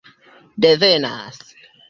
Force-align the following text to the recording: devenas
devenas 0.57 1.37